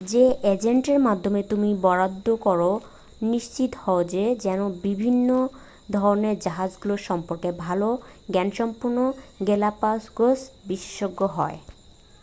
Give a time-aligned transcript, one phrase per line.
[0.09, 0.23] যে
[0.45, 2.71] এজেন্টের মাধ্যমে তুমি বরাদ্ধ করো
[3.25, 5.29] নিশ্চিত হও সে যেন বিভিন্ন
[5.89, 7.87] ধরণের জাহাজগুলো সম্পর্কে ভালো
[8.29, 8.97] জ্ঞানসম্পন্ন
[9.47, 11.57] গেলাপাগোস বিশেষজ্ঞ হয়